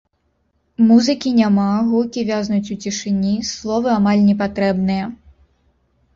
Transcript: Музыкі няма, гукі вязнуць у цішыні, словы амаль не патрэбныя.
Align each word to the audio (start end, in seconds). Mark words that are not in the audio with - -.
Музыкі 0.91 1.33
няма, 1.39 1.65
гукі 1.89 2.23
вязнуць 2.31 2.71
у 2.77 2.79
цішыні, 2.87 3.35
словы 3.51 3.87
амаль 3.99 4.27
не 4.33 4.39
патрэбныя. 4.43 5.05